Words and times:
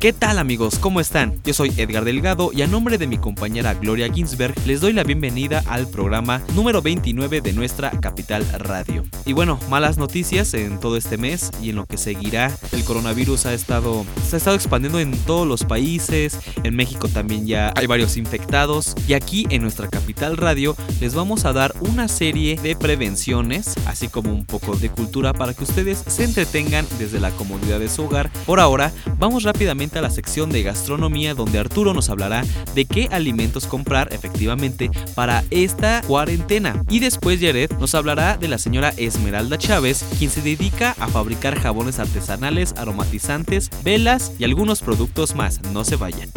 ¿Qué 0.00 0.12
tal 0.12 0.38
amigos? 0.38 0.78
¿Cómo 0.78 1.00
están? 1.00 1.42
Yo 1.42 1.52
soy 1.52 1.72
Edgar 1.76 2.04
Delgado 2.04 2.52
y 2.52 2.62
a 2.62 2.68
nombre 2.68 2.98
de 2.98 3.08
mi 3.08 3.18
compañera 3.18 3.74
Gloria 3.74 4.08
Ginsberg 4.08 4.54
les 4.64 4.80
doy 4.80 4.92
la 4.92 5.02
bienvenida 5.02 5.64
al 5.66 5.88
programa 5.88 6.40
número 6.54 6.80
29 6.80 7.40
de 7.40 7.52
nuestra 7.52 7.90
Capital 7.90 8.48
Radio. 8.60 9.02
Y 9.26 9.32
bueno, 9.32 9.58
malas 9.68 9.98
noticias 9.98 10.54
en 10.54 10.78
todo 10.78 10.96
este 10.96 11.16
mes 11.16 11.50
y 11.60 11.70
en 11.70 11.76
lo 11.76 11.84
que 11.84 11.98
seguirá. 11.98 12.56
El 12.70 12.84
coronavirus 12.84 13.46
ha 13.46 13.54
estado, 13.54 14.06
se 14.24 14.36
ha 14.36 14.38
estado 14.38 14.54
expandiendo 14.54 15.00
en 15.00 15.18
todos 15.24 15.48
los 15.48 15.64
países, 15.64 16.38
en 16.62 16.76
México 16.76 17.08
también 17.08 17.48
ya 17.48 17.72
hay 17.74 17.88
varios 17.88 18.16
infectados 18.16 18.94
y 19.08 19.14
aquí 19.14 19.48
en 19.50 19.62
nuestra 19.62 19.88
Capital 19.88 20.36
Radio 20.36 20.76
les 21.00 21.14
vamos 21.14 21.44
a 21.44 21.52
dar 21.52 21.74
una 21.80 22.06
serie 22.06 22.54
de 22.54 22.76
prevenciones, 22.76 23.74
así 23.84 24.06
como 24.06 24.32
un 24.32 24.46
poco 24.46 24.76
de 24.76 24.90
cultura 24.90 25.32
para 25.32 25.54
que 25.54 25.64
ustedes 25.64 26.04
se 26.06 26.22
entretengan 26.22 26.86
desde 27.00 27.18
la 27.18 27.32
comodidad 27.32 27.80
de 27.80 27.88
su 27.88 28.04
hogar. 28.04 28.30
Por 28.46 28.60
ahora, 28.60 28.92
vamos 29.18 29.42
rápidamente 29.42 29.87
a 29.96 30.02
la 30.02 30.10
sección 30.10 30.50
de 30.50 30.62
gastronomía 30.62 31.34
donde 31.34 31.58
Arturo 31.58 31.94
nos 31.94 32.10
hablará 32.10 32.44
de 32.74 32.84
qué 32.84 33.08
alimentos 33.10 33.66
comprar 33.66 34.12
efectivamente 34.12 34.90
para 35.14 35.44
esta 35.50 36.02
cuarentena. 36.02 36.82
Y 36.90 36.98
después 36.98 37.40
Jared 37.40 37.70
nos 37.78 37.94
hablará 37.94 38.36
de 38.36 38.48
la 38.48 38.58
señora 38.58 38.92
Esmeralda 38.96 39.56
Chávez, 39.56 40.04
quien 40.18 40.30
se 40.30 40.42
dedica 40.42 40.94
a 40.98 41.08
fabricar 41.08 41.58
jabones 41.58 41.98
artesanales, 41.98 42.74
aromatizantes, 42.76 43.70
velas 43.82 44.32
y 44.38 44.44
algunos 44.44 44.80
productos 44.80 45.34
más. 45.34 45.62
No 45.72 45.84
se 45.84 45.96
vayan. 45.96 46.30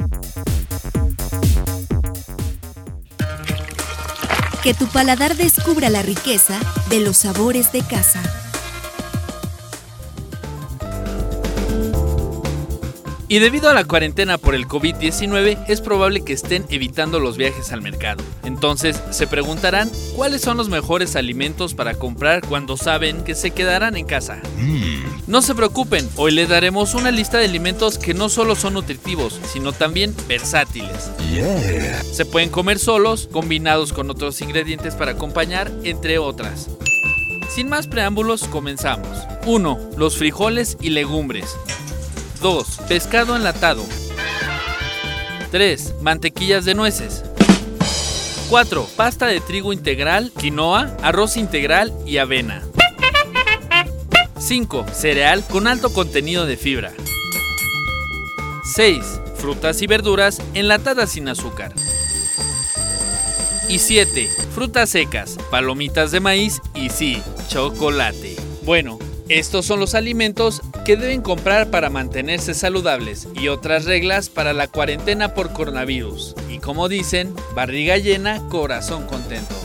Que 4.64 4.74
tu 4.76 4.88
paladar 4.88 5.36
descubra 5.36 5.90
la 5.90 6.04
riqueza 6.04 6.60
de 6.90 7.00
los 7.00 7.18
sabores 7.18 7.72
de 7.72 7.82
casa. 7.82 8.41
Y 13.32 13.40
debido 13.40 13.70
a 13.70 13.74
la 13.74 13.86
cuarentena 13.86 14.38
por 14.38 14.56
el 14.56 14.68
COVID-19 14.68 15.64
es 15.70 15.80
probable 15.80 16.20
que 16.20 16.34
estén 16.34 16.66
evitando 16.68 17.18
los 17.18 17.38
viajes 17.38 17.72
al 17.72 17.82
mercado. 17.82 18.22
Entonces 18.44 19.02
se 19.12 19.26
preguntarán 19.26 19.90
cuáles 20.18 20.42
son 20.42 20.58
los 20.58 20.68
mejores 20.68 21.16
alimentos 21.16 21.74
para 21.74 21.94
comprar 21.94 22.46
cuando 22.46 22.76
saben 22.76 23.24
que 23.24 23.34
se 23.34 23.52
quedarán 23.52 23.96
en 23.96 24.06
casa. 24.06 24.42
No 25.28 25.42
se 25.42 25.56
preocupen, 25.56 26.10
hoy 26.18 26.34
les 26.34 26.50
daremos 26.50 26.94
una 26.94 27.10
lista 27.10 27.38
de 27.38 27.46
alimentos 27.46 27.98
que 27.98 28.14
no 28.14 28.28
solo 28.28 28.54
son 28.54 28.74
nutritivos, 28.74 29.40
sino 29.50 29.72
también 29.72 30.14
versátiles. 30.28 31.10
Se 32.12 32.26
pueden 32.26 32.50
comer 32.50 32.80
solos, 32.80 33.30
combinados 33.32 33.94
con 33.94 34.10
otros 34.10 34.42
ingredientes 34.42 34.96
para 34.96 35.14
acompañar, 35.14 35.72
entre 35.86 36.18
otras. 36.18 36.70
Sin 37.50 37.70
más 37.70 37.88
preámbulos, 37.88 38.44
comenzamos. 38.50 39.08
1. 39.46 39.92
Los 39.96 40.18
frijoles 40.18 40.76
y 40.82 40.90
legumbres. 40.90 41.56
2. 42.42 42.80
Pescado 42.88 43.36
enlatado. 43.36 43.86
3. 45.52 45.96
Mantequillas 46.02 46.66
de 46.66 46.74
nueces. 46.74 47.24
4. 48.50 48.88
Pasta 48.96 49.28
de 49.28 49.40
trigo 49.40 49.74
integral, 49.74 50.32
quinoa, 50.38 50.98
arroz 51.04 51.38
integral 51.38 51.94
y 52.06 52.18
avena. 52.18 52.64
5. 54.40 54.88
Cereal 54.92 55.46
con 55.46 55.68
alto 55.68 55.94
contenido 55.94 56.46
de 56.46 56.58
fibra. 56.58 56.92
6. 58.64 59.22
Frutas 59.36 59.82
y 59.82 59.88
verduras 59.88 60.42
enlatadas 60.54 61.12
sin 61.12 61.30
azúcar. 61.30 61.74
Y 63.70 63.80
7. 63.80 64.28
Frutas 64.54 64.90
secas, 64.90 65.38
palomitas 65.52 66.12
de 66.12 66.20
maíz 66.20 66.60
y 66.74 66.90
sí, 66.90 67.22
chocolate. 67.48 68.36
Bueno, 68.64 69.00
estos 69.40 69.66
son 69.66 69.80
los 69.80 69.96
alimentos 69.96 70.62
que 70.84 70.98
deben 70.98 71.22
comprar 71.22 71.70
para 71.70 71.90
mantenerse 71.90 72.54
saludables 72.54 73.30
y 73.34 73.48
otras 73.48 73.86
reglas 73.86 74.30
para 74.30 74.52
la 74.52 74.68
cuarentena 74.68 75.34
por 75.34 75.54
coronavirus. 75.54 76.36
Y 76.50 76.60
como 76.60 76.90
dicen, 76.90 77.34
barriga 77.56 77.98
llena, 77.98 78.46
corazón 78.50 79.06
contento. 79.06 79.56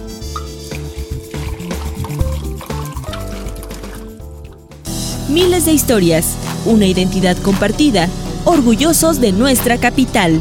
Miles 5.28 5.64
de 5.64 5.72
historias, 5.72 6.36
una 6.64 6.86
identidad 6.86 7.36
compartida, 7.38 8.08
orgullosos 8.44 9.20
de 9.20 9.32
nuestra 9.32 9.78
capital. 9.78 10.40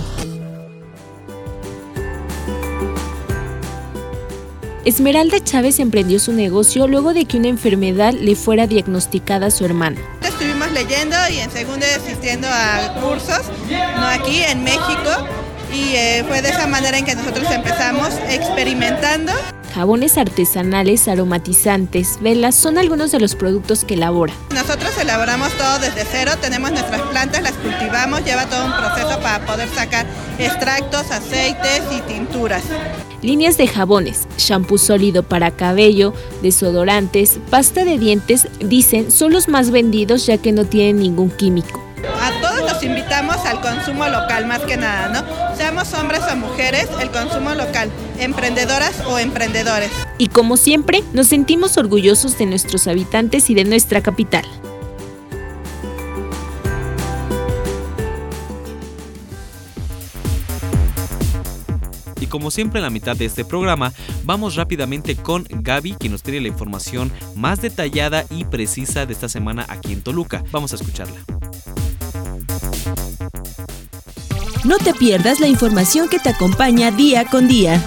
Esmeralda 4.85 5.43
Chávez 5.43 5.79
emprendió 5.79 6.19
su 6.19 6.31
negocio 6.31 6.87
luego 6.87 7.15
de 7.15 7.25
que 7.25 7.37
una 7.37 7.47
enfermedad 7.47 8.13
le 8.13 8.35
fuera 8.35 8.67
diagnosticada 8.67 9.47
a 9.47 9.51
su 9.51 9.65
hermana. 9.65 9.99
Estuvimos 10.21 10.71
leyendo 10.73 11.15
y 11.33 11.39
en 11.39 11.49
segundo 11.49 11.83
asistiendo 11.95 12.47
a 12.47 12.93
cursos, 13.01 13.41
no 13.67 14.05
aquí 14.05 14.43
en 14.43 14.63
México, 14.63 15.27
y 15.73 15.95
eh, 15.95 16.23
fue 16.27 16.43
de 16.43 16.49
esa 16.49 16.67
manera 16.67 16.99
en 16.99 17.05
que 17.05 17.15
nosotros 17.15 17.49
empezamos 17.49 18.09
experimentando. 18.29 19.31
Jabones 19.75 20.17
artesanales, 20.17 21.09
aromatizantes, 21.09 22.19
velas 22.21 22.55
son 22.55 22.77
algunos 22.77 23.11
de 23.11 23.19
los 23.19 23.35
productos 23.35 23.83
que 23.83 23.95
elabora. 23.95 24.33
Nosotros 24.51 24.89
elaboramos 24.97 25.51
todo 25.57 25.79
desde 25.79 26.05
cero, 26.09 26.31
tenemos 26.39 26.71
nuestras 26.71 27.01
plantas, 27.01 27.43
las 27.43 27.51
cultivamos, 27.51 28.23
lleva 28.23 28.45
todo 28.45 28.67
un 28.67 28.71
proceso 28.71 29.19
para 29.19 29.45
poder 29.45 29.67
sacar 29.67 30.05
extractos, 30.39 31.11
aceites 31.11 31.81
y 31.91 31.99
tinturas. 32.07 32.63
Líneas 33.21 33.57
de 33.57 33.67
jabones, 33.67 34.29
shampoo 34.37 34.77
sólido 34.77 35.23
para 35.23 35.51
cabello, 35.51 36.13
desodorantes, 36.41 37.37
pasta 37.49 37.83
de 37.83 37.99
dientes, 37.99 38.47
dicen, 38.61 39.11
son 39.11 39.33
los 39.33 39.49
más 39.49 39.71
vendidos 39.71 40.25
ya 40.25 40.37
que 40.37 40.53
no 40.53 40.63
tienen 40.63 40.99
ningún 40.99 41.31
químico. 41.31 41.84
Los 42.75 42.83
invitamos 42.83 43.37
al 43.45 43.61
consumo 43.61 44.05
local, 44.05 44.47
más 44.47 44.59
que 44.59 44.75
nada, 44.75 45.07
¿no? 45.07 45.55
Seamos 45.55 45.93
hombres 45.93 46.19
o 46.29 46.35
mujeres, 46.35 46.89
el 46.99 47.09
consumo 47.09 47.55
local, 47.55 47.89
emprendedoras 48.19 48.99
o 49.07 49.17
emprendedores. 49.17 49.91
Y 50.17 50.27
como 50.27 50.57
siempre, 50.57 51.01
nos 51.13 51.27
sentimos 51.27 51.77
orgullosos 51.77 52.37
de 52.37 52.47
nuestros 52.47 52.87
habitantes 52.87 53.49
y 53.49 53.53
de 53.53 53.63
nuestra 53.63 54.01
capital. 54.01 54.43
Y 62.19 62.27
como 62.27 62.51
siempre 62.51 62.79
en 62.79 62.83
la 62.83 62.89
mitad 62.89 63.15
de 63.15 63.23
este 63.23 63.45
programa, 63.45 63.93
vamos 64.25 64.55
rápidamente 64.55 65.15
con 65.15 65.47
Gaby, 65.49 65.95
que 65.97 66.09
nos 66.09 66.23
tiene 66.23 66.41
la 66.41 66.49
información 66.49 67.09
más 67.35 67.61
detallada 67.61 68.25
y 68.29 68.43
precisa 68.43 69.05
de 69.05 69.13
esta 69.13 69.29
semana 69.29 69.65
aquí 69.69 69.93
en 69.93 70.01
Toluca. 70.01 70.43
Vamos 70.51 70.73
a 70.73 70.75
escucharla. 70.75 71.34
No 74.65 74.79
te 74.79 74.95
pierdas 74.95 75.39
la 75.39 75.47
información 75.47 76.09
que 76.09 76.17
te 76.17 76.29
acompaña 76.29 76.89
día 76.89 77.23
con 77.25 77.47
día. 77.47 77.79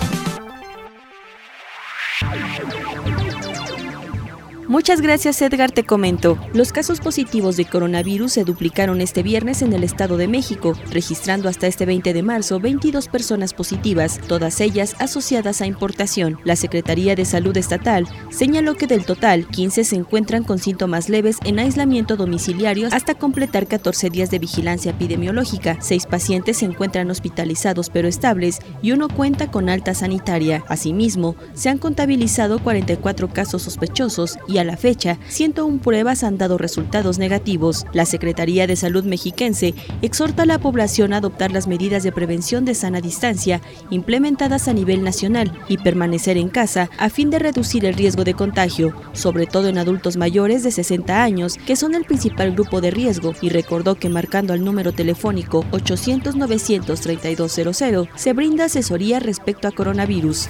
Muchas 4.69 5.01
gracias 5.01 5.41
Edgar, 5.41 5.71
te 5.71 5.85
comento. 5.85 6.37
Los 6.53 6.73
casos 6.73 7.01
positivos 7.01 7.57
de 7.57 7.65
coronavirus 7.65 8.35
se 8.35 8.45
duplicaron 8.45 9.01
este 9.01 9.23
viernes 9.23 9.63
en 9.63 9.73
el 9.73 9.83
Estado 9.83 10.19
de 10.19 10.29
México, 10.29 10.75
registrando 10.91 11.49
hasta 11.49 11.67
este 11.67 11.87
20 11.87 12.13
de 12.13 12.23
marzo 12.23 12.61
22 12.61 13.09
personas 13.09 13.55
positivas, 13.55 14.21
todas 14.29 14.61
ellas 14.61 14.95
asociadas 14.99 15.63
a 15.63 15.67
importación. 15.67 16.39
La 16.45 16.55
Secretaría 16.55 17.15
de 17.15 17.25
Salud 17.25 17.57
Estatal 17.57 18.07
señaló 18.29 18.75
que 18.75 18.87
del 18.87 19.07
total, 19.07 19.47
15 19.47 19.85
se 19.85 19.97
encuentran 19.97 20.45
con 20.45 20.59
síntomas 20.59 21.09
leves 21.09 21.39
en 21.47 21.61
aislamiento 21.61 22.17
domiciliario 22.17 22.89
hasta 22.93 23.15
completar 23.15 23.69
14 23.69 24.11
días 24.11 24.31
de 24.31 24.39
vigilancia 24.39 24.91
epidemiológica. 24.91 25.79
Seis 25.81 26.05
pacientes 26.05 26.59
se 26.59 26.67
encuentran 26.67 27.11
hospitalizados 27.11 27.89
pero 27.89 28.07
estables 28.07 28.59
y 28.83 28.93
uno 28.93 29.09
cuenta 29.09 29.51
con 29.51 29.71
alta 29.71 29.95
sanitaria. 29.95 30.63
Asimismo, 30.69 31.37
se 31.55 31.71
han 31.71 31.79
contabilizado 31.79 32.59
44 32.59 33.33
casos 33.33 33.63
sospechosos 33.63 34.37
y 34.47 34.58
a 34.59 34.65
la 34.65 34.77
fecha, 34.77 35.19
101 35.29 35.81
pruebas 35.81 36.25
han 36.25 36.39
dado 36.39 36.59
resultados 36.59 37.19
negativos. 37.19 37.87
La 37.93 38.07
Secretaría 38.07 38.67
de 38.67 38.77
Salud 38.77 39.05
mexiquense 39.05 39.75
exhorta 40.03 40.43
a 40.43 40.47
la 40.47 40.59
población 40.59 41.13
a 41.13 41.19
adoptar 41.19 41.53
las 41.53 41.67
medidas 41.67 42.03
de 42.03 42.13
prevención 42.13 42.65
de 42.65 42.75
sana 42.75 43.01
distancia 43.01 43.61
implementadas 43.91 44.69
a 44.69 44.73
nivel 44.73 45.03
nacional 45.03 45.53
y 45.69 45.79
permanecer 45.79 46.37
en 46.37 46.49
casa 46.49 46.91
a 46.99 47.11
fin 47.11 47.31
de 47.31 47.39
reducir 47.39 47.85
el 47.85 47.95
riesgo 47.95 48.25
de 48.25 48.35
contagio, 48.35 48.95
sobre 49.13 49.47
todo 49.47 49.69
en 49.69 49.79
adultos 49.79 50.17
mayores 50.17 50.63
de 50.63 50.71
60 50.71 51.23
años, 51.23 51.59
que 51.67 51.77
son 51.77 51.95
el 51.95 52.05
principal 52.05 52.53
grupo 52.53 52.81
de 52.81 52.91
riesgo, 52.91 53.35
y 53.41 53.51
recordó 53.51 53.95
que 53.95 54.09
marcando 54.09 54.53
al 54.53 54.65
número 54.65 54.93
telefónico 54.93 55.65
800-900-3200 55.73 58.09
se 58.15 58.33
brinda 58.33 58.65
asesoría 58.65 59.21
respecto 59.21 59.69
a 59.69 59.73
coronavirus. 59.73 60.49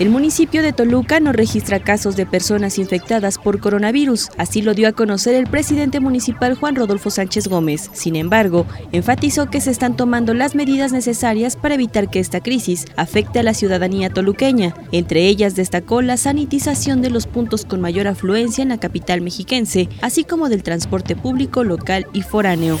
El 0.00 0.10
municipio 0.10 0.64
de 0.64 0.72
Toluca 0.72 1.20
no 1.20 1.30
registra 1.30 1.78
casos 1.78 2.16
de 2.16 2.26
personas 2.26 2.80
infectadas 2.80 3.38
por 3.38 3.60
coronavirus, 3.60 4.28
así 4.36 4.60
lo 4.60 4.74
dio 4.74 4.88
a 4.88 4.92
conocer 4.92 5.36
el 5.36 5.46
presidente 5.46 6.00
municipal 6.00 6.56
Juan 6.56 6.74
Rodolfo 6.74 7.10
Sánchez 7.10 7.46
Gómez. 7.46 7.90
Sin 7.92 8.16
embargo, 8.16 8.66
enfatizó 8.90 9.50
que 9.50 9.60
se 9.60 9.70
están 9.70 9.96
tomando 9.96 10.34
las 10.34 10.56
medidas 10.56 10.92
necesarias 10.92 11.54
para 11.54 11.76
evitar 11.76 12.10
que 12.10 12.18
esta 12.18 12.40
crisis 12.40 12.86
afecte 12.96 13.38
a 13.38 13.44
la 13.44 13.54
ciudadanía 13.54 14.10
toluqueña. 14.10 14.74
Entre 14.90 15.28
ellas 15.28 15.54
destacó 15.54 16.02
la 16.02 16.16
sanitización 16.16 17.00
de 17.00 17.10
los 17.10 17.28
puntos 17.28 17.64
con 17.64 17.80
mayor 17.80 18.08
afluencia 18.08 18.62
en 18.62 18.70
la 18.70 18.78
capital 18.78 19.20
mexiquense, 19.20 19.88
así 20.02 20.24
como 20.24 20.48
del 20.48 20.64
transporte 20.64 21.14
público 21.14 21.62
local 21.62 22.08
y 22.12 22.22
foráneo. 22.22 22.80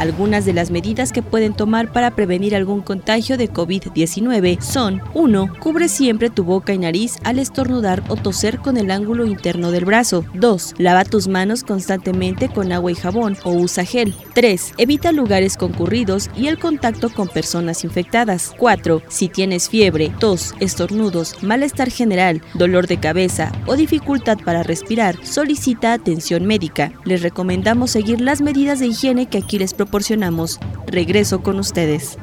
Algunas 0.00 0.46
de 0.46 0.54
las 0.54 0.70
medidas 0.70 1.12
que 1.12 1.20
pueden 1.20 1.52
tomar 1.52 1.92
para 1.92 2.12
prevenir 2.12 2.56
algún 2.56 2.80
contagio 2.80 3.36
de 3.36 3.52
COVID-19 3.52 4.58
son 4.62 5.02
1. 5.12 5.56
Cubre 5.60 5.90
siempre 5.90 6.30
tu 6.30 6.42
boca 6.42 6.72
y 6.72 6.78
nariz 6.78 7.18
al 7.22 7.38
estornudar 7.38 8.02
o 8.08 8.16
toser 8.16 8.60
con 8.60 8.78
el 8.78 8.90
ángulo 8.90 9.26
interno 9.26 9.70
del 9.70 9.84
brazo. 9.84 10.24
2. 10.32 10.76
Lava 10.78 11.04
tus 11.04 11.28
manos 11.28 11.64
constantemente 11.64 12.48
con 12.48 12.72
agua 12.72 12.90
y 12.90 12.94
jabón 12.94 13.36
o 13.44 13.52
usa 13.52 13.84
gel. 13.84 14.14
3. 14.32 14.72
Evita 14.78 15.12
lugares 15.12 15.58
concurridos 15.58 16.30
y 16.34 16.46
el 16.46 16.58
contacto 16.58 17.10
con 17.10 17.28
personas 17.28 17.84
infectadas. 17.84 18.54
4. 18.56 19.02
Si 19.08 19.28
tienes 19.28 19.68
fiebre, 19.68 20.10
tos, 20.18 20.54
estornudos, 20.60 21.42
malestar 21.42 21.90
general, 21.90 22.40
dolor 22.54 22.86
de 22.86 22.98
cabeza 22.98 23.52
o 23.66 23.76
dificultad 23.76 24.38
para 24.46 24.62
respirar, 24.62 25.16
solicita 25.26 25.92
atención 25.92 26.46
médica. 26.46 26.90
Les 27.04 27.20
recomendamos 27.20 27.90
seguir 27.90 28.22
las 28.22 28.40
medidas 28.40 28.80
de 28.80 28.86
higiene 28.86 29.26
que 29.26 29.36
aquí 29.36 29.58
les 29.58 29.74
proponemos 29.74 29.89
proporcionamos. 29.90 30.60
Regreso 30.86 31.42
con 31.42 31.58
ustedes. 31.58 32.16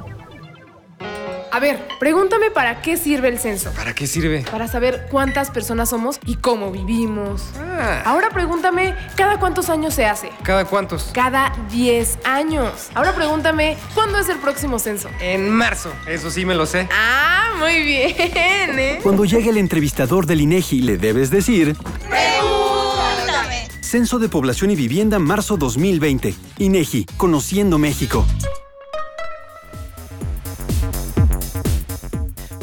A 1.52 1.60
ver, 1.60 1.80
pregúntame 2.00 2.50
para 2.52 2.82
qué 2.82 2.96
sirve 2.96 3.28
el 3.28 3.40
censo. 3.40 3.72
¿Para 3.72 3.94
qué 3.94 4.08
sirve? 4.08 4.46
Para 4.50 4.68
saber 4.68 5.08
cuántas 5.10 5.50
personas 5.50 5.90
somos 5.90 6.20
y 6.26 6.36
cómo 6.36 6.72
vivimos. 6.72 7.42
Ah. 7.60 8.04
Ahora 8.06 8.30
pregúntame, 8.30 8.96
¿cada 9.16 9.40
cuántos 9.40 9.70
años 9.70 9.94
se 9.94 10.06
hace? 10.06 10.30
¿Cada 10.44 10.64
cuántos? 10.66 11.10
Cada 11.14 11.52
10 11.72 12.20
años. 12.24 12.90
Ahora 12.94 13.14
pregúntame, 13.14 13.76
¿cuándo 13.96 14.20
es 14.20 14.30
el 14.30 14.38
próximo 14.38 14.80
censo? 14.80 15.10
En 15.20 15.50
marzo. 15.50 15.92
Eso 16.08 16.32
sí 16.32 16.46
me 16.46 16.56
lo 16.56 16.66
sé. 16.66 16.88
Ah, 16.92 17.56
muy 17.60 17.82
bien, 17.84 18.80
¿eh? 18.80 19.00
Cuando 19.04 19.26
llegue 19.26 19.50
el 19.50 19.58
entrevistador 19.58 20.26
del 20.26 20.42
INEGI, 20.42 20.82
le 20.82 20.98
debes 20.98 21.32
decir... 21.32 21.76
Pregúntame. 21.76 22.37
Censo 23.88 24.20
de 24.20 24.28
Población 24.28 24.70
y 24.70 24.76
Vivienda, 24.76 25.18
marzo 25.18 25.56
2020. 25.56 26.36
INEGI, 26.58 27.06
Conociendo 27.16 27.78
México. 27.78 28.26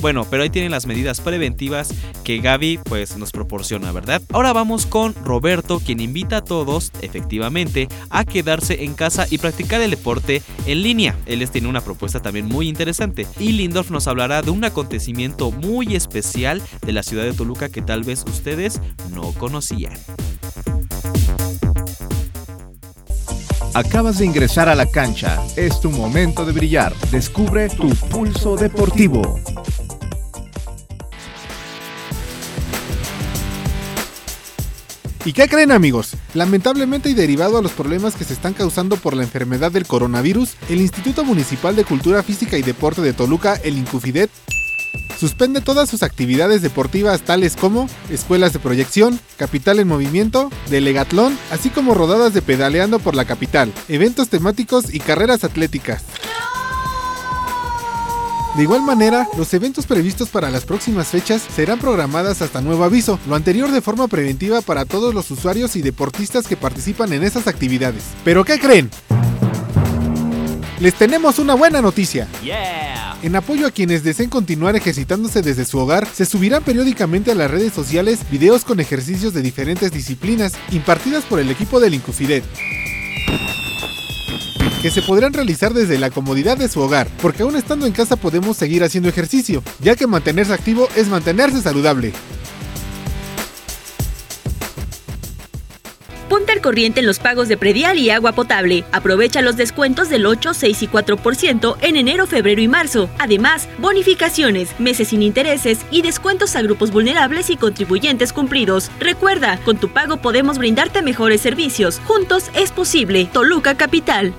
Bueno, 0.02 0.26
pero 0.28 0.42
ahí 0.42 0.50
tienen 0.50 0.70
las 0.70 0.84
medidas 0.84 1.22
preventivas 1.22 1.94
que 2.24 2.40
Gaby 2.40 2.78
pues 2.84 3.16
nos 3.16 3.32
proporciona, 3.32 3.90
¿verdad? 3.90 4.20
Ahora 4.34 4.52
vamos 4.52 4.84
con 4.84 5.14
Roberto, 5.24 5.80
quien 5.80 5.98
invita 5.98 6.36
a 6.36 6.44
todos, 6.44 6.92
efectivamente, 7.00 7.88
a 8.10 8.26
quedarse 8.26 8.84
en 8.84 8.92
casa 8.92 9.26
y 9.30 9.38
practicar 9.38 9.80
el 9.80 9.92
deporte 9.92 10.42
en 10.66 10.82
línea. 10.82 11.16
Él 11.24 11.38
les 11.38 11.50
tiene 11.50 11.68
una 11.68 11.80
propuesta 11.80 12.20
también 12.20 12.44
muy 12.44 12.68
interesante 12.68 13.26
y 13.40 13.52
Lindorf 13.52 13.90
nos 13.90 14.08
hablará 14.08 14.42
de 14.42 14.50
un 14.50 14.62
acontecimiento 14.62 15.50
muy 15.50 15.96
especial 15.96 16.60
de 16.84 16.92
la 16.92 17.02
ciudad 17.02 17.24
de 17.24 17.32
Toluca 17.32 17.70
que 17.70 17.80
tal 17.80 18.04
vez 18.04 18.26
ustedes 18.28 18.82
no 19.10 19.32
conocían. 19.32 19.94
Acabas 23.74 24.18
de 24.18 24.24
ingresar 24.24 24.68
a 24.68 24.76
la 24.76 24.86
cancha. 24.86 25.42
Es 25.56 25.80
tu 25.80 25.90
momento 25.90 26.46
de 26.46 26.52
brillar. 26.52 26.94
Descubre 27.10 27.68
tu 27.68 27.88
pulso 27.88 28.56
deportivo. 28.56 29.40
¿Y 35.24 35.32
qué 35.32 35.48
creen 35.48 35.72
amigos? 35.72 36.16
Lamentablemente 36.34 37.10
y 37.10 37.14
derivado 37.14 37.58
a 37.58 37.62
los 37.62 37.72
problemas 37.72 38.14
que 38.14 38.22
se 38.22 38.34
están 38.34 38.52
causando 38.52 38.96
por 38.96 39.16
la 39.16 39.24
enfermedad 39.24 39.72
del 39.72 39.88
coronavirus, 39.88 40.54
el 40.68 40.80
Instituto 40.80 41.24
Municipal 41.24 41.74
de 41.74 41.84
Cultura 41.84 42.22
Física 42.22 42.56
y 42.56 42.62
Deporte 42.62 43.00
de 43.00 43.12
Toluca, 43.12 43.54
el 43.64 43.76
Incufidet, 43.76 44.30
suspende 45.18 45.60
todas 45.60 45.88
sus 45.88 46.02
actividades 46.02 46.62
deportivas 46.62 47.22
tales 47.22 47.56
como 47.56 47.88
escuelas 48.10 48.52
de 48.52 48.58
proyección, 48.58 49.18
capital 49.36 49.78
en 49.78 49.88
movimiento, 49.88 50.50
delegatlón, 50.70 51.38
así 51.50 51.70
como 51.70 51.94
rodadas 51.94 52.34
de 52.34 52.42
pedaleando 52.42 52.98
por 52.98 53.14
la 53.14 53.24
capital, 53.24 53.72
eventos 53.88 54.28
temáticos 54.28 54.92
y 54.92 55.00
carreras 55.00 55.44
atléticas. 55.44 56.04
De 58.56 58.62
igual 58.62 58.82
manera, 58.82 59.26
los 59.36 59.52
eventos 59.52 59.84
previstos 59.84 60.28
para 60.28 60.48
las 60.48 60.64
próximas 60.64 61.08
fechas 61.08 61.42
serán 61.56 61.80
programadas 61.80 62.40
hasta 62.40 62.60
nuevo 62.60 62.84
aviso, 62.84 63.18
lo 63.26 63.34
anterior 63.34 63.72
de 63.72 63.80
forma 63.80 64.06
preventiva 64.06 64.60
para 64.60 64.84
todos 64.84 65.12
los 65.12 65.28
usuarios 65.32 65.74
y 65.74 65.82
deportistas 65.82 66.46
que 66.46 66.56
participan 66.56 67.12
en 67.12 67.24
esas 67.24 67.48
actividades. 67.48 68.04
¿Pero 68.24 68.44
qué 68.44 68.60
creen? 68.60 68.90
Les 70.78 70.94
tenemos 70.94 71.40
una 71.40 71.54
buena 71.54 71.82
noticia. 71.82 72.28
En 73.24 73.34
apoyo 73.36 73.66
a 73.66 73.70
quienes 73.70 74.04
deseen 74.04 74.28
continuar 74.28 74.76
ejercitándose 74.76 75.40
desde 75.40 75.64
su 75.64 75.78
hogar, 75.78 76.06
se 76.12 76.26
subirán 76.26 76.62
periódicamente 76.62 77.30
a 77.30 77.34
las 77.34 77.50
redes 77.50 77.72
sociales 77.72 78.20
videos 78.30 78.66
con 78.66 78.80
ejercicios 78.80 79.32
de 79.32 79.40
diferentes 79.40 79.90
disciplinas 79.92 80.52
impartidas 80.70 81.24
por 81.24 81.40
el 81.40 81.50
equipo 81.50 81.80
del 81.80 81.94
Incufidet 81.94 82.44
que 84.82 84.90
se 84.90 85.00
podrán 85.00 85.32
realizar 85.32 85.72
desde 85.72 85.96
la 85.96 86.10
comodidad 86.10 86.58
de 86.58 86.68
su 86.68 86.78
hogar, 86.82 87.08
porque 87.22 87.42
aún 87.42 87.56
estando 87.56 87.86
en 87.86 87.94
casa 87.94 88.16
podemos 88.16 88.58
seguir 88.58 88.84
haciendo 88.84 89.08
ejercicio, 89.08 89.62
ya 89.80 89.96
que 89.96 90.06
mantenerse 90.06 90.52
activo 90.52 90.90
es 90.94 91.08
mantenerse 91.08 91.62
saludable. 91.62 92.12
Ponte 96.28 96.52
al 96.52 96.60
corriente 96.60 97.00
en 97.00 97.06
los 97.06 97.18
pagos 97.18 97.48
de 97.48 97.56
predial 97.56 97.98
y 97.98 98.10
agua 98.10 98.32
potable. 98.32 98.84
Aprovecha 98.92 99.42
los 99.42 99.56
descuentos 99.56 100.08
del 100.08 100.26
8, 100.26 100.54
6 100.54 100.82
y 100.82 100.88
4% 100.88 101.76
en 101.80 101.96
enero, 101.96 102.26
febrero 102.26 102.60
y 102.60 102.68
marzo. 102.68 103.10
Además, 103.18 103.68
bonificaciones, 103.78 104.78
meses 104.78 105.08
sin 105.08 105.22
intereses 105.22 105.80
y 105.90 106.02
descuentos 106.02 106.56
a 106.56 106.62
grupos 106.62 106.90
vulnerables 106.90 107.50
y 107.50 107.56
contribuyentes 107.56 108.32
cumplidos. 108.32 108.90
Recuerda, 109.00 109.58
con 109.64 109.76
tu 109.76 109.92
pago 109.92 110.18
podemos 110.18 110.58
brindarte 110.58 111.02
mejores 111.02 111.40
servicios. 111.40 112.00
Juntos 112.06 112.50
es 112.54 112.72
posible. 112.72 113.28
Toluca 113.32 113.76
Capital. 113.76 114.34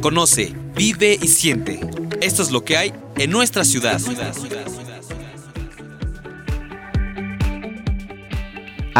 Conoce, 0.00 0.54
vive 0.74 1.18
y 1.20 1.28
siente. 1.28 1.80
Esto 2.20 2.42
es 2.42 2.50
lo 2.50 2.64
que 2.64 2.76
hay 2.76 2.92
en 3.16 3.30
nuestra 3.30 3.64
ciudad. 3.64 4.00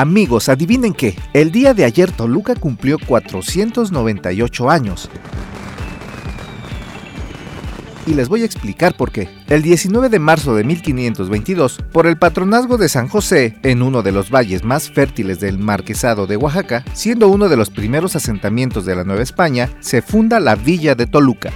Amigos, 0.01 0.49
adivinen 0.49 0.95
qué. 0.95 1.15
El 1.35 1.53
día 1.53 1.75
de 1.75 1.85
ayer 1.85 2.11
Toluca 2.11 2.55
cumplió 2.55 2.97
498 2.99 4.71
años. 4.71 5.11
Y 8.07 8.15
les 8.15 8.31
voy 8.31 8.41
a 8.41 8.47
explicar 8.47 8.97
por 8.97 9.13
qué. 9.13 9.29
El 9.49 9.61
19 9.61 10.09
de 10.09 10.19
marzo 10.19 10.55
de 10.55 10.65
1522, 10.65 11.81
por 11.93 12.07
el 12.07 12.17
patronazgo 12.17 12.79
de 12.79 12.89
San 12.89 13.09
José, 13.09 13.59
en 13.63 13.83
uno 13.83 14.01
de 14.03 14.13
los 14.13 14.31
valles 14.31 14.65
más 14.65 14.91
fértiles 14.91 15.39
del 15.39 15.59
Marquesado 15.59 16.27
de 16.27 16.39
Oaxaca, 16.39 16.83
siendo 16.95 17.29
uno 17.29 17.51
de 17.51 17.59
los 17.59 17.69
primeros 17.69 18.17
asentamientos 18.17 18.87
de 18.87 18.97
la 18.97 19.05
Nueva 19.05 19.23
España, 19.23 19.69
se 19.81 20.01
funda 20.01 20.41
la 20.41 20.57
villa 20.57 20.95
de 20.95 21.09
Toluca. 21.09 21.51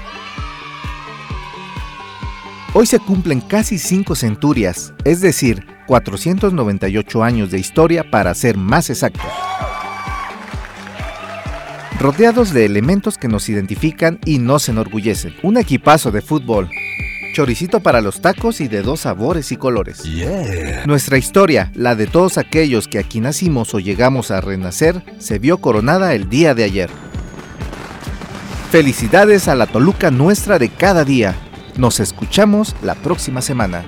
Hoy 2.75 2.85
se 2.85 2.99
cumplen 2.99 3.41
casi 3.41 3.79
cinco 3.79 4.15
centurias, 4.15 4.93
es 5.05 5.23
decir, 5.23 5.65
498 5.87 7.23
años 7.23 7.50
de 7.50 7.59
historia 7.59 8.11
para 8.11 8.35
ser 8.35 8.57
más 8.57 8.91
exactos. 8.91 9.31
Rodeados 11.99 12.53
de 12.53 12.64
elementos 12.64 13.17
que 13.17 13.29
nos 13.29 13.49
identifican 13.49 14.19
y 14.25 14.38
nos 14.38 14.69
enorgullecen. 14.69 15.35
Un 15.43 15.57
equipazo 15.57 16.11
de 16.11 16.21
fútbol, 16.21 16.69
choricito 17.35 17.81
para 17.81 18.00
los 18.00 18.21
tacos 18.21 18.61
y 18.61 18.69
de 18.69 18.83
dos 18.83 19.00
sabores 19.00 19.53
y 19.53 19.57
colores. 19.57 20.03
Nuestra 20.87 21.19
historia, 21.19 21.71
la 21.75 21.95
de 21.95 22.07
todos 22.07 22.37
aquellos 22.37 22.88
que 22.88 22.99
aquí 22.99 23.21
nacimos 23.21 23.75
o 23.75 23.81
llegamos 23.81 24.31
a 24.31 24.41
renacer, 24.41 25.03
se 25.19 25.38
vio 25.38 25.59
coronada 25.59 26.14
el 26.14 26.29
día 26.29 26.55
de 26.55 26.64
ayer. 26.64 26.91
Felicidades 28.71 29.49
a 29.49 29.55
la 29.55 29.67
Toluca 29.67 30.11
nuestra 30.11 30.59
de 30.59 30.69
cada 30.69 31.05
día. 31.05 31.35
Nos 31.76 32.00
escuchamos 32.00 32.75
la 32.83 32.95
próxima 32.95 33.41
semana. 33.41 33.85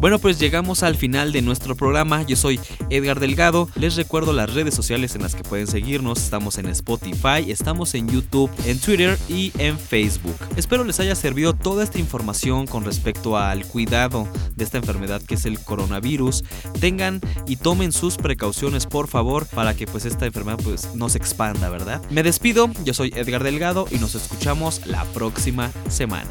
Bueno, 0.00 0.20
pues 0.20 0.38
llegamos 0.38 0.84
al 0.84 0.94
final 0.94 1.32
de 1.32 1.42
nuestro 1.42 1.74
programa. 1.74 2.22
Yo 2.22 2.36
soy 2.36 2.60
Edgar 2.88 3.18
Delgado. 3.18 3.68
Les 3.74 3.96
recuerdo 3.96 4.32
las 4.32 4.54
redes 4.54 4.72
sociales 4.72 5.16
en 5.16 5.22
las 5.22 5.34
que 5.34 5.42
pueden 5.42 5.66
seguirnos. 5.66 6.22
Estamos 6.22 6.56
en 6.58 6.66
Spotify, 6.66 7.50
estamos 7.50 7.96
en 7.96 8.08
YouTube, 8.08 8.48
en 8.64 8.78
Twitter 8.78 9.18
y 9.28 9.52
en 9.58 9.76
Facebook. 9.76 10.36
Espero 10.56 10.84
les 10.84 11.00
haya 11.00 11.16
servido 11.16 11.52
toda 11.52 11.82
esta 11.82 11.98
información 11.98 12.68
con 12.68 12.84
respecto 12.84 13.36
al 13.36 13.66
cuidado 13.66 14.28
de 14.54 14.62
esta 14.62 14.78
enfermedad 14.78 15.20
que 15.20 15.34
es 15.34 15.44
el 15.46 15.58
coronavirus. 15.58 16.44
Tengan 16.78 17.20
y 17.48 17.56
tomen 17.56 17.90
sus 17.90 18.18
precauciones, 18.18 18.86
por 18.86 19.08
favor, 19.08 19.46
para 19.46 19.74
que 19.74 19.88
pues 19.88 20.04
esta 20.04 20.26
enfermedad 20.26 20.60
pues 20.62 20.94
no 20.94 21.08
se 21.08 21.18
expanda, 21.18 21.70
¿verdad? 21.70 22.00
Me 22.10 22.22
despido. 22.22 22.70
Yo 22.84 22.94
soy 22.94 23.12
Edgar 23.16 23.42
Delgado 23.42 23.86
y 23.90 23.96
nos 23.96 24.14
escuchamos 24.14 24.86
la 24.86 25.04
próxima 25.06 25.72
semana. 25.88 26.30